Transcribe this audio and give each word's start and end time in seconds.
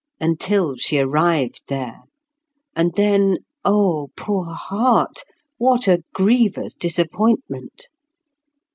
Until 0.19 0.77
she 0.77 0.97
arrived 0.97 1.61
there—and 1.67 2.95
then, 2.95 3.37
oh, 3.63 4.09
poor 4.17 4.45
heart, 4.45 5.21
what 5.59 5.87
a 5.87 6.01
grievous 6.15 6.73
disappointment! 6.73 7.87